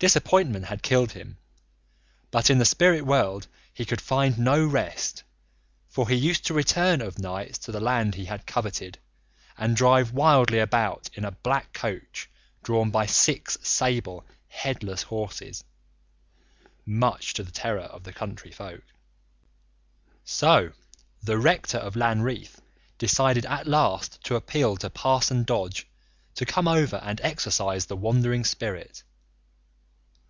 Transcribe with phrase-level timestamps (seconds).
[0.00, 1.36] Disappointment had killed him,
[2.30, 5.24] but in the spirit world he could find no rest,
[5.90, 8.96] for he used to return of nights to the land he had coveted,
[9.58, 12.30] and drive wildly about in a black coach
[12.62, 15.64] drawn by six sable, headless horses,
[16.86, 18.84] much to the terror of the country folk.
[20.24, 20.72] So
[21.22, 22.58] the rector of Lanreath
[22.96, 25.86] decided at last to appeal to Parson Dodge
[26.36, 29.02] to come over and exorcise the wandering spirit.